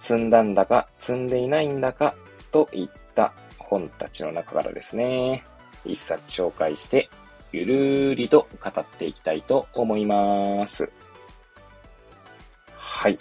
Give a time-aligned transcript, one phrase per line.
[0.00, 2.14] 積んだんだか積んでいないんだか
[2.50, 5.44] といった本たちの中からですね、
[5.84, 7.08] 一冊紹介して
[7.52, 10.90] ゆるーりと語っていきたいと思います。
[12.76, 13.18] はい。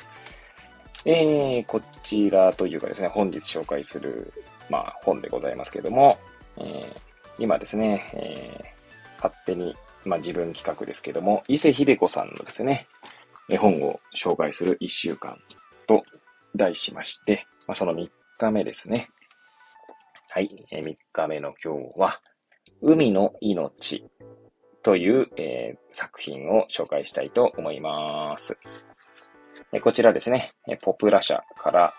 [1.06, 4.34] えー、こちらというかですね、本日紹介する、
[4.70, 6.18] まあ、本でございますけども、
[6.58, 7.00] えー、
[7.40, 9.76] 今ですね、えー、勝手に、
[10.06, 12.88] まあ、自分企画ですけども、伊勢秀子さんのですね、
[13.50, 15.40] 絵本を紹介する一週間
[16.56, 19.10] 題しまして、まあ、その3日目ですね。
[20.32, 22.20] はい、えー、3日目の今日は、
[22.82, 24.06] 海の命
[24.84, 28.58] という、えー、作品を紹介したいと思います。
[29.82, 30.52] こちらですね、
[30.82, 31.94] ポプラ社から、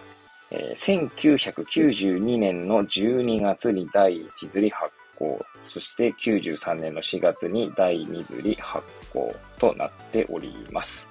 [0.50, 11.08] えー、1992年の12月に第1釣り発行、そして93年の4月に第2釣り発行となっております。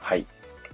[0.00, 0.24] はい。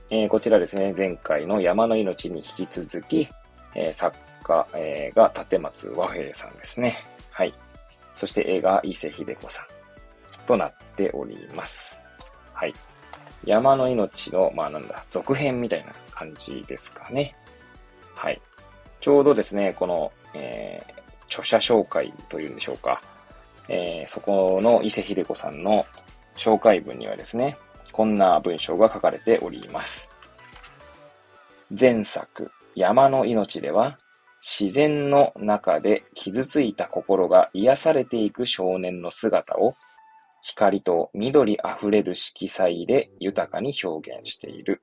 [0.08, 3.28] えー、こちらですね、前回の山の命に引き続き、
[3.74, 6.94] えー、作家、えー、が立松和平さんですね。
[7.30, 7.52] はい。
[8.14, 9.66] そして映画伊勢秀子さん
[10.46, 12.00] となっております。
[12.52, 12.74] はい。
[13.44, 17.34] 山の命の、まあなんだ、続編みたいな感じですかね。
[18.14, 18.40] はい。
[19.00, 23.02] ちょうどですね、この、えー、著者紹介というんでしょうか。
[23.68, 25.84] えー、そこの伊勢秀子さんの
[26.36, 27.58] 紹介文にはですね、
[27.96, 30.10] こんな文章が書かれております。
[31.70, 33.96] 前作、山の命では、
[34.42, 39.76] 自然の中で傷ついた心が癒されていく少年の姿を
[40.42, 44.82] 光と緑あふれる色彩で豊かに表現している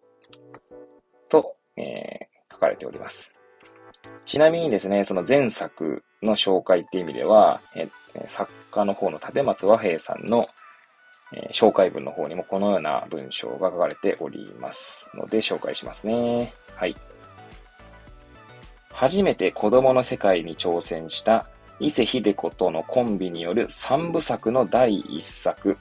[1.30, 3.32] と、えー、書かれております。
[4.26, 7.88] ちなみにですね、その前作の紹介っていう意味では、え
[8.26, 10.48] 作家の方の立松和平さんの、
[11.36, 16.54] え紹介文の方にもこのような文章が書かれておりますので紹介しますね。
[16.76, 16.96] はい。
[18.92, 21.48] 初めて子供の世界に挑戦した
[21.80, 25.78] 伊勢秀子とのコンビによる三部作の第一作、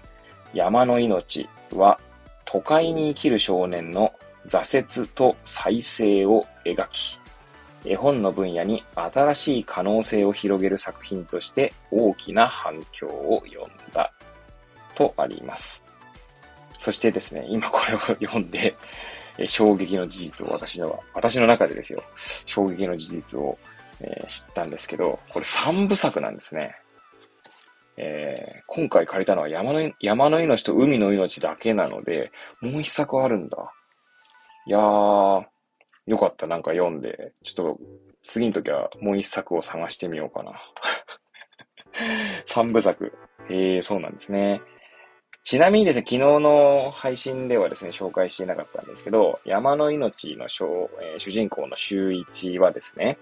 [0.55, 2.01] 山の命は、
[2.45, 4.13] 都会に生きる少年の
[4.47, 7.19] 挫折と再生を描き、
[7.85, 14.13] 絵本の分野に新しい可能性を広げる作品として大きな反響を呼んだ
[15.11, 15.85] とあります。
[16.79, 18.77] そしてですね、今これを読んで、
[19.47, 22.03] 衝撃の事実を私の、私の中でですよ、
[22.45, 23.59] 衝撃の事実を
[24.03, 26.77] えー、知ったんですけど、これ3部作なんですね。
[27.97, 33.73] えー、今回借りたのは山の、山の命と海の命だけなので、もう一作あるんだ。
[34.67, 35.45] いやー、
[36.07, 37.81] よかった、なんか読んで、ちょっと
[38.23, 40.61] 次の時はもう一作を探してみようかな。
[42.47, 43.13] 3部作。
[43.49, 44.63] へえ、そうなんですね。
[45.45, 53.19] ちなみにですね、昨日の配信ではですね、紹介していなかったんですけど、山の命の主,、えー、主人公の周一はですね、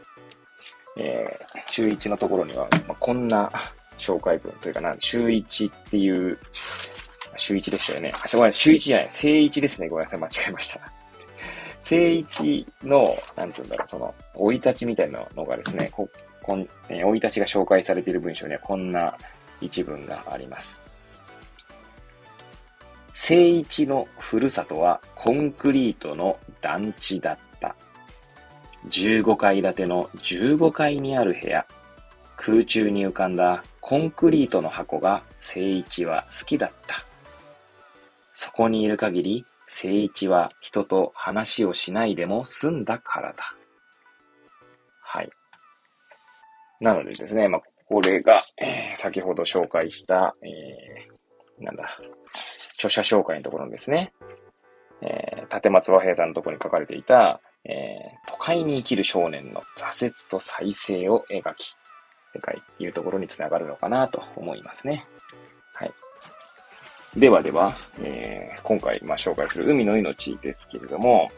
[0.98, 3.50] えー、週1のところには、まあ、こんな
[3.98, 6.38] 紹介文というかな、週1っていう、
[7.36, 8.12] 週1でしたよね。
[8.14, 9.88] あ、ごい、週1じゃない、正1ですね。
[9.88, 10.80] ごめんなさい、間違えました。
[11.80, 16.06] 正1の、なんつうんだろう、その、生い立ちみたいなのがですね、こ、
[16.42, 19.16] こん、えー、生い立ちが紹介されている文章にはこんな
[19.62, 20.89] 一文があります。
[23.12, 27.74] 正一のふるさとはコンクリートの団地だった。
[28.88, 31.66] 15階建ての15階にある部屋。
[32.36, 37.04] 空中に浮かんだコンクリートの箱が聖一は好きだった。
[38.32, 43.54] そこにいる限り、聖一は人と話をしないでも済んだからだ。
[45.02, 45.30] はい。
[46.80, 52.00] なのでですね、まあ、これが、えー、先ほど紹介した、えー、なんだ、
[52.80, 54.12] 著者紹介のところですね、
[55.02, 61.76] えー、立松和平さんのところに書かれていた、えー、都会に生きる少年の挫折と再生を描き、
[62.32, 65.04] 世界っていうところにつながるのかなと思いますね。
[65.74, 65.92] はい。
[67.16, 71.28] ではでは、えー、今回、まあ、紹介する海の命ですけれども、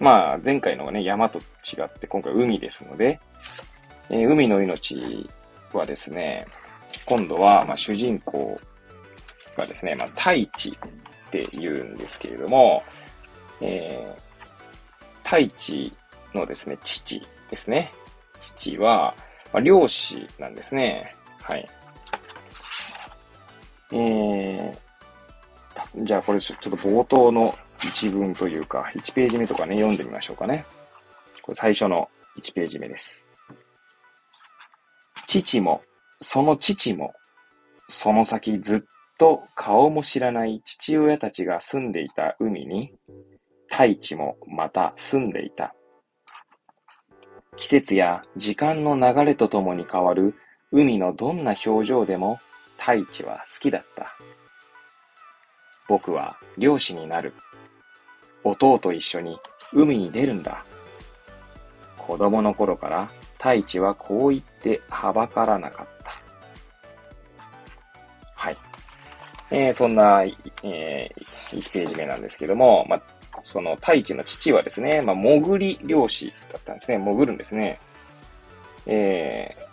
[0.00, 3.20] まあ、前回のね、山と違って今回海ですので、
[4.08, 5.28] えー、海の命
[5.72, 6.46] はですね、
[7.04, 8.56] 今度は、まあ、主人公
[9.56, 12.82] がですね、まあ、太一って言うんですけれども、
[13.60, 15.92] えー、太一
[16.34, 17.92] のですね、父ですね。
[18.40, 19.14] 父は、
[19.52, 21.14] まあ、漁師なんですね。
[21.42, 21.68] はい。
[23.92, 30.64] えー、じゃあこれちょっと冒頭の一文というか、1ページ目とかね、読んでみましょうかね。
[31.42, 33.28] これ最初の1ページ目です。
[35.26, 35.82] 父も、
[36.20, 37.14] その父も、
[37.88, 42.92] その先ずっと顔も知らない父親たちが住んでいた海に、
[43.68, 45.74] 太一もまた住んでいた。
[47.56, 50.34] 季節や時間の流れとともに変わる
[50.72, 52.38] 海のどんな表情でも
[52.76, 54.14] 太一は好きだった。
[55.88, 57.32] 僕は漁師になる。
[58.44, 59.38] 弟と一緒に
[59.72, 60.64] 海に出るんだ。
[61.96, 63.08] 子供の頃から
[63.38, 65.95] 太一はこう言ってはばからなかった。
[69.50, 73.02] えー、そんな、えー、1ページ目なんですけども、まあ、
[73.44, 76.98] その太一の父はですね、まあ、潜り漁師だったんですね。
[76.98, 77.78] 潜るんですね。
[78.86, 79.66] えー、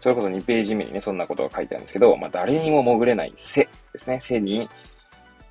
[0.00, 4.20] それこそ2ページ目にね、そんなことが書いてあるんですけど、まあ、誰にも潜れない背ですね。
[4.20, 4.68] 背に、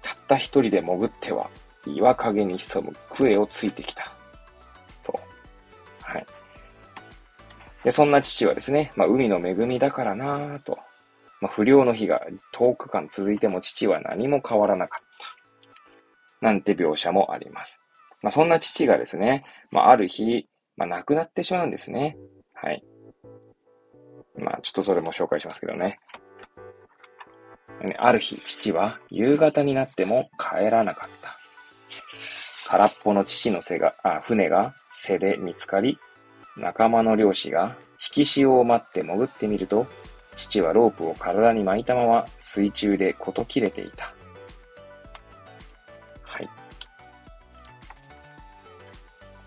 [0.01, 1.49] たった一人で潜っては、
[1.85, 4.11] 岩陰に潜むクエをついてきた。
[5.03, 5.19] と。
[6.01, 6.25] はい。
[7.83, 10.79] で、そんな父はですね、まあ、海の恵みだからなぁと。
[11.41, 12.21] まあ、不良の日が
[12.53, 15.07] 10日間続いても父は何も変わらなかっ
[16.41, 16.45] た。
[16.45, 17.81] なんて描写もあります。
[18.21, 20.47] まあ、そんな父がですね、まあ、ある日、
[20.77, 22.17] まあ、亡くなってしまうんですね。
[22.53, 22.83] はい。
[24.37, 25.99] まあ、ちょっとそれも紹介しますけどね。
[27.97, 31.38] ある日、父は夕方になっても帰らなかった。
[32.67, 35.99] 空っぽの父の背が、あ、船が背で見つかり、
[36.57, 39.88] 仲間の漁師が引き潮を待って潜ってみると、
[40.35, 44.13] 父はロープを体に巻いたまま水中でこと切れていた。
[46.23, 46.49] はい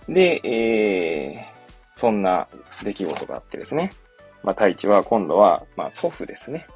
[0.08, 2.48] で、えー、そんな
[2.82, 3.92] 出来事があってですね。
[4.42, 6.66] まあ、太一は今度は、まあ、祖父ですね。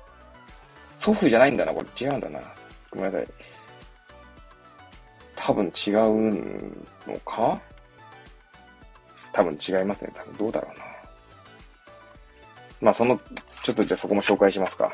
[0.98, 2.40] 祖父じゃないんだな、これ違うんだな。
[2.90, 3.26] ごめんなさい。
[5.34, 6.74] 多分違う
[7.08, 7.58] のか？
[9.32, 10.12] 多分違いますね。
[10.14, 10.84] 多分どうだろうな。
[12.82, 13.18] まあ、その、
[13.62, 14.92] ちょっとじゃあそこも紹介しますか。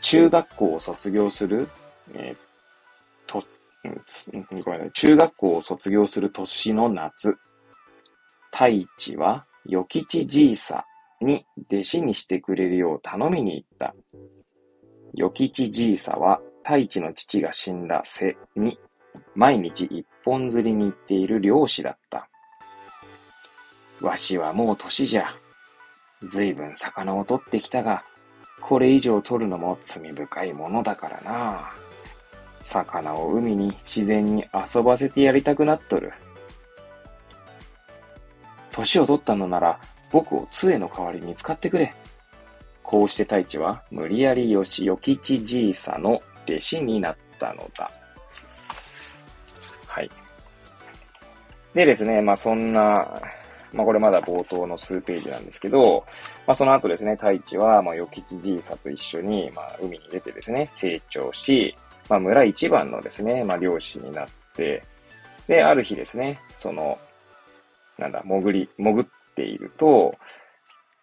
[0.00, 1.68] 中学校を卒業する、
[2.14, 2.40] えー、
[4.64, 4.92] ごめんなさい。
[4.92, 7.36] 中学校を卒業する年の夏、
[8.52, 10.86] 太一は、与吉じいさ
[11.20, 13.94] に弟子にしてくれるよう頼みに行った。
[15.14, 18.78] 与吉じいさは、太一の父が死んだ瀬に、
[19.34, 22.28] 毎日一本釣りに行っている漁師だった。
[24.00, 25.34] わしはもう年じゃ。
[26.22, 28.04] ずいぶん魚を取ってきたが、
[28.60, 31.72] これ以上取るのも罪深いものだからな。
[32.62, 36.12] 魚を海に自然に遊ばせてやりたくなっとる。
[38.70, 39.80] 年を取ったのなら、
[40.10, 41.94] 僕を杖の代わりに使ってくれ。
[42.82, 47.90] こうして太一は無理やり吉よ吉じいさの弟子になったのだ。
[49.86, 50.10] はい。
[51.74, 53.22] でですね、まあそんな、
[53.72, 56.04] まあこれまだ冒頭の数ページなんですけど、
[56.46, 61.74] まあその後ですね、太一は、まあ、よ吉じいさと一緒に、まあ海に出てですね、成長し、
[62.10, 64.82] まあ、村一番のですね、まあ、漁師になって、
[65.46, 66.98] で、ある日ですね、その、
[67.98, 69.06] なんだ、潜り、潜っ
[69.36, 70.12] ていると、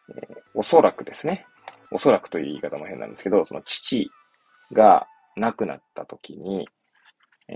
[0.10, 1.46] えー、おそらくですね、
[1.92, 4.12] おそらくという言い方も変なんですけど、その父
[4.74, 6.68] が亡くなった時に、
[7.48, 7.54] え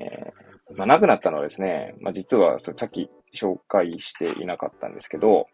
[0.72, 5.48] ー、まあ、亡くなったのはですね、まあ、実はさっき紹介していなかったんですけど、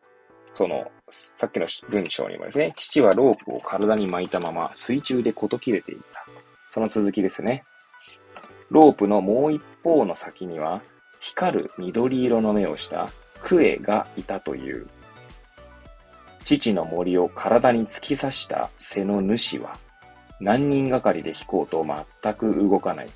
[0.53, 6.25] その、さっきの文章にもですね、父はロープを体に巻いたまま水中でこと切れていた。
[6.71, 7.63] その続きですね。
[8.69, 10.81] ロープのもう一方の先には、
[11.19, 13.09] 光る緑色の目をした
[13.41, 14.87] クエがいたという。
[16.43, 19.77] 父の森を体に突き刺した背の主は、
[20.39, 23.09] 何人がかりで引こうと全く動かない。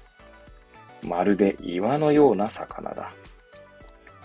[1.03, 3.11] まるで岩のような魚だ。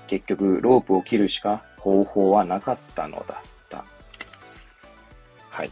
[0.07, 3.85] 結局、ロープを切るしか方法はなかったのだった。
[5.51, 5.71] はい。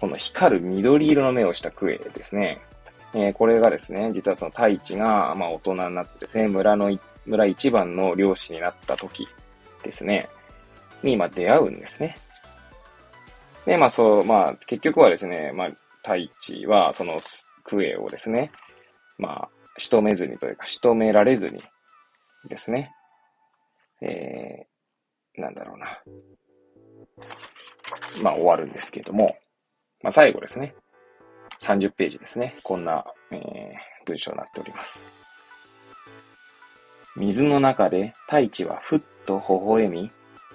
[0.00, 2.60] この光る緑色の目をしたクエですね。
[3.14, 9.28] えー、これがですね、実はその太一が、まあ大人になってですね、村の、村一番の漁師になった時
[9.82, 10.28] ですね、
[11.02, 12.16] に、まあ出会うんですね。
[13.66, 15.70] で、まあそう、まあ結局はですね、まあ
[16.02, 17.20] 太一はその
[17.64, 18.50] クエをですね、
[19.18, 19.48] まあ
[19.78, 21.62] 仕留めずにというか仕留められずに
[22.48, 22.90] ですね、
[24.02, 26.02] えー、なんだろうな。
[28.22, 29.36] まあ終わるんですけども、
[30.02, 30.74] まあ最後ですね。
[31.60, 32.54] 30ページですね。
[32.64, 33.40] こんな、えー、
[34.06, 35.06] 文章になっております。
[37.14, 40.10] 水の中で太一はふっと微笑み、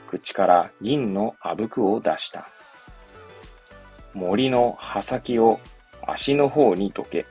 [0.07, 2.49] 口から銀のあぶくを出した。
[4.13, 5.59] 森の葉先を
[6.05, 7.25] 足の方に溶け、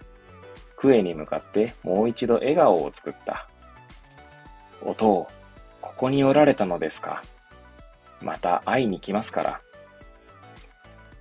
[0.77, 3.49] クエに向かってもう一度笑顔を作った。
[4.83, 5.27] お父、
[5.87, 7.23] ここにおられたのですか？
[8.21, 9.61] また会いに来ますから。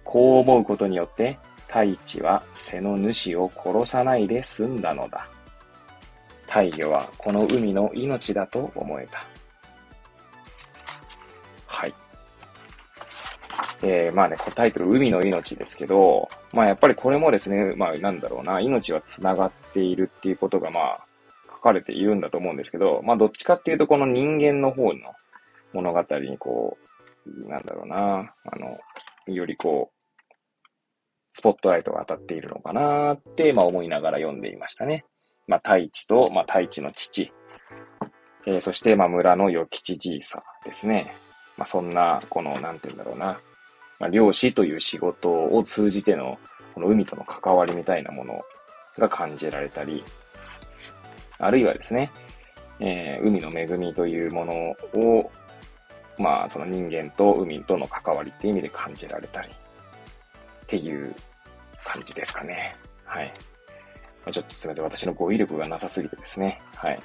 [0.04, 5.30] こう思うことによって、太一は背の主を殺さないで済んだのだ。
[6.48, 9.24] 太陽はこの海の命だと思えた。
[11.68, 11.94] はい。
[13.84, 21.06] えー、まあね、タイトル、海の命ですけど、まあやっぱりこれもですね、まあなんだろうな、命は繋がっているっていうことがまあ
[21.66, 25.14] かれているんだと思うんですけど、まあどっちかっていうとこの人間の方の
[25.74, 26.78] 物語にこ
[27.26, 29.96] う、なんだろうな、あの、よりこう、
[31.32, 35.06] スポットライトが当たっているのかなって、まあ思いながら読んでいましたね。
[35.48, 37.32] まあ太一と、まあ太一の父、
[38.46, 41.14] えー、そしてまあ村の与吉じいさですね。
[41.58, 43.40] まあそんな、この、なんて言うんだろうな、
[44.00, 46.38] まあ、漁師という仕事を通じての、
[46.74, 48.42] この海との関わりみたいなもの
[48.98, 50.04] が感じられたり、
[51.38, 52.12] あるいはですね、
[52.80, 54.54] えー、海の恵みというもの
[54.94, 55.32] を、
[56.18, 59.54] まあ、その人間と海との関わりっていう意味で感じられたり、っ
[60.68, 61.14] ていう
[61.84, 62.76] 感じですかね。
[63.06, 63.34] はい。
[64.32, 64.86] ちょっとすみません。
[64.86, 66.60] 私の語彙力がなさすぎてですね。
[66.76, 67.00] はい。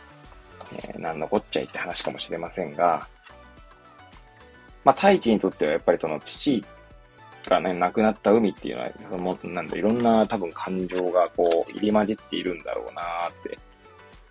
[0.72, 3.06] えー、何のこっちゃいって話かもしれませんが、
[4.84, 6.64] まあ、太一にとってはやっぱりその父
[7.46, 13.58] がね、亡くなった海っていうのは、そのなんだ、いろんな多分感情がこう、入り混じっているんだろうなーって。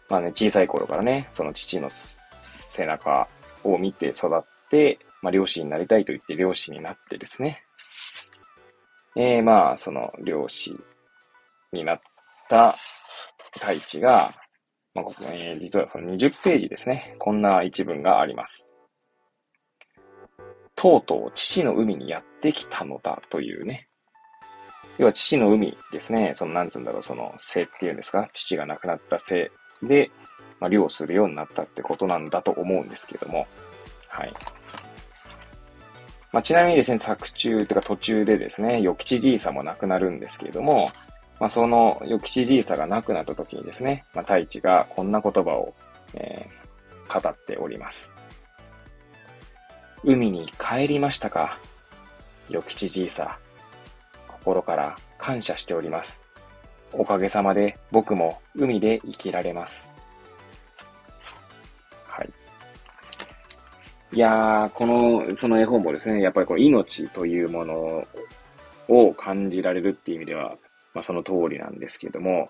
[0.09, 1.89] まあね、小さい頃からね、その父の
[2.39, 3.27] 背中
[3.63, 7.63] を見て育って、まあ、漁師になりたいと言って漁師になってですね。
[9.15, 10.75] えー、まあ、その漁師
[11.71, 12.01] になっ
[12.47, 12.73] た
[13.59, 14.33] 太一が、
[14.93, 17.15] まあ、ここ、えー、実はその20ページですね。
[17.19, 18.69] こんな一文があります。
[20.75, 23.87] とうとう父の海にやってきたのだというね。
[24.97, 26.33] 要は父の海ですね。
[26.35, 28.29] その、なんつうんだろう、その、生っていうんですか？
[28.33, 29.51] 父が亡くなった生
[29.83, 30.11] で、
[30.59, 33.47] まあ、漁するようになったってことなんだと思うんですけども。
[34.07, 34.33] はい。
[36.31, 40.91] まあ、ちなみにですね、作中、というか途中でですね、与吉じいさんも亡くなるんですけれども、
[41.39, 45.73] まあ、その与吉じいさんが亡くなった時にですね、まあ、太一がこんな言葉を、
[46.13, 48.13] えー、語っております。
[50.03, 51.57] 海に帰りましたか？
[52.49, 53.37] 与吉じいさ。
[54.27, 56.23] 心から感謝しております。
[56.93, 59.91] おかげさまで僕も海で生きられます。
[62.05, 62.29] はい。
[64.13, 68.07] いやー、この、その絵本もですね、やっぱりこの命というもの
[68.87, 70.57] を感じられるっていう意味では、
[70.93, 72.49] まあその通りなんですけども、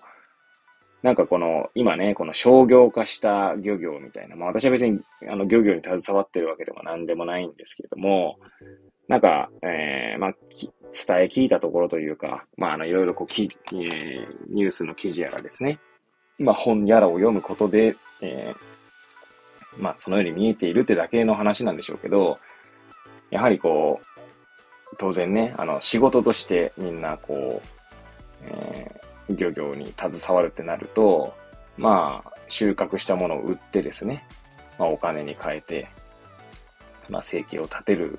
[1.02, 8.38] なんかこの、今ね、この商業化した漁業みたいな、まあ私は別にあの漁業に携わってるわけでも何でもないんですけれども、
[9.08, 10.34] なんか、えー、まあ、
[10.92, 15.78] 伝え聞いたところというか、まああの、いろいろこうき、えー、ニュースの記事やらですね、
[16.38, 22.38] まあ本やらを読むことで、えー、まあそのように見えているってだけの話なんでしょうけど、
[23.30, 27.68] やはりこう、当然ね、あの、仕事としてみんなこう、
[28.46, 29.00] えー
[29.36, 31.34] 漁業に携わるってなると、
[31.76, 34.26] まあ、収穫したものを売ってですね、
[34.78, 35.88] まあ、お金に変えて、
[37.08, 38.18] まあ、生計を立てる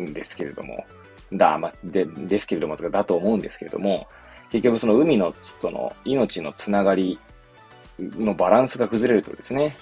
[0.00, 0.84] んですけれども、
[1.32, 4.06] だ、まあ、で、ですけれども、だと思うんですけれども、
[4.50, 7.18] 結局その海の、その命のつながり
[7.98, 9.76] のバランスが崩れるとですね、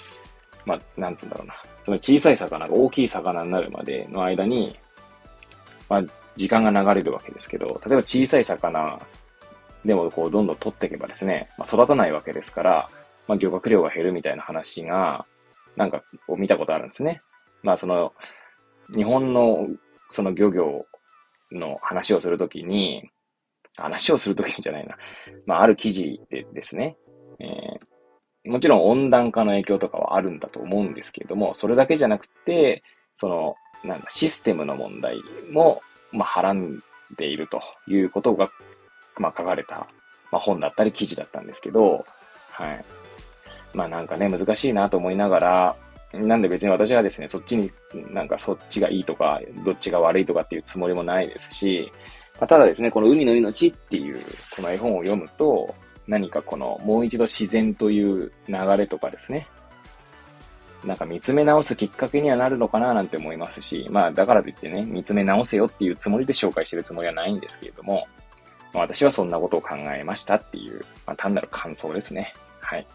[0.64, 1.54] まあ、なんつうんだろうな。
[1.85, 4.76] その小さい魚が大きい魚になるまでの間に、
[5.88, 6.04] まあ、
[6.37, 9.00] 時間が流れるわけですけど、例えば小さい魚
[9.85, 12.90] でもこうどんどん取っていけばですね、まあ、育たないわけですから、
[13.26, 15.25] まあ、漁獲量が減るみたいな話が、
[15.76, 17.23] なんかこう見たことあるんですね。
[17.62, 18.12] まあその、
[18.95, 19.69] 日本の
[20.11, 20.87] その漁業
[21.52, 23.11] の話をするときに、
[23.76, 24.97] 話をするときじゃないな。
[25.47, 26.97] まあある記事でですね、
[27.38, 32.83] えー、もちろん温暖化の影響とかはあるんだと思うんですけれども、それだけじゃなくて、
[33.16, 33.54] その、
[33.85, 35.19] なんだ、システムの問題
[35.50, 36.83] も、まあ、はらん
[37.16, 38.49] でいるということが
[39.21, 39.87] まあ、書かれた、
[40.33, 42.04] まあ、本だったり記事だったんですけど、
[42.50, 42.85] はい。
[43.73, 45.76] まあなんかね、難しいなと思いながら、
[46.12, 47.71] なんで別に私はですね、そっちに、
[48.11, 51.93] なんかそっちがいいとか、どっちが悪いとかっていうつもりもないですし、
[52.40, 54.21] まあ、ただですね、この海の命っていう、
[54.57, 55.75] この絵本を読むと、
[56.09, 59.47] 何かこの、もう一度自然という流れとかですね、
[60.85, 68.09] なんか見つめ直すきっかけにはなるのかななんて思いますし、まあだからといってね、見つめ直せよっていうつもりで紹介してるつもりはないんですけれども、
[68.73, 72.33] まあ、私はそんなことを考えましたっていう、まあ、単なる感想ですね。
[72.61, 72.87] はい。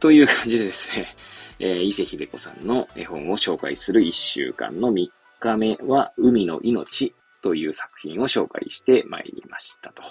[0.00, 1.14] という感じでですね、
[1.60, 5.06] えー、伊勢秀子さんの絵本を紹介する1週間の3
[5.38, 10.02] 日目は、海の命という作品を紹介してまいりましたと。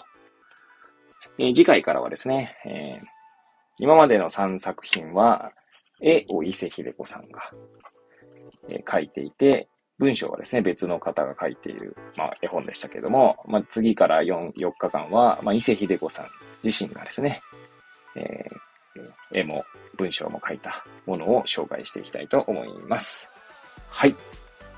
[1.39, 3.07] えー、次回からはですね、えー、
[3.79, 5.51] 今までの3作品は、
[6.01, 7.51] 絵を伊勢秀子さんが、
[8.69, 9.67] えー、書いていて、
[9.97, 16.27] 文章はですね、別の方が書いている、まあ、絵本でしたけども、まあ、次から4、4日間は、まあ、伊勢秀子さん
[16.63, 17.41] 自身がですね、
[18.15, 19.63] えー、絵も
[19.99, 23.29] 文章も書いたものを紹介していきたいと思います。
[23.89, 24.15] はい。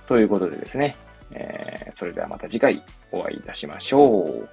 [0.07, 0.97] ということでですね、
[1.31, 4.49] えー、それではまた次回お会いいたしましょう。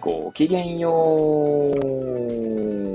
[0.00, 2.87] ごきげんよう。